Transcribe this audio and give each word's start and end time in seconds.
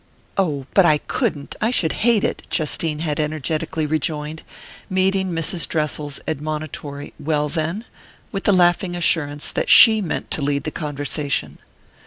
"Oh, 0.35 0.65
but 0.73 0.83
I 0.83 0.97
couldn't 0.97 1.55
I 1.61 1.69
should 1.69 1.91
hate 2.01 2.23
it!" 2.23 2.41
Justine 2.49 3.01
had 3.01 3.19
energetically 3.19 3.85
rejoined; 3.85 4.41
meeting 4.89 5.29
Mrs. 5.29 5.67
Dressel's 5.69 6.19
admonitory 6.27 7.13
"Well, 7.19 7.49
then?" 7.49 7.85
with 8.31 8.45
the 8.45 8.51
laughing 8.51 8.95
assurance 8.95 9.51
that 9.51 9.69
she 9.69 10.01
meant 10.01 10.31
to 10.31 10.41
lead 10.41 10.63
the 10.63 10.71
conversation. 10.71 11.59